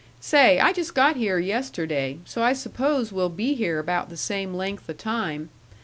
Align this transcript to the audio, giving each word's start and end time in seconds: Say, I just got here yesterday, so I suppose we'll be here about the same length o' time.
Say, 0.19 0.59
I 0.59 0.73
just 0.73 0.95
got 0.95 1.15
here 1.15 1.37
yesterday, 1.37 2.17
so 2.25 2.41
I 2.41 2.53
suppose 2.53 3.11
we'll 3.13 3.29
be 3.29 3.53
here 3.53 3.77
about 3.77 4.09
the 4.09 4.17
same 4.17 4.51
length 4.51 4.89
o' 4.89 4.93
time. 4.93 5.49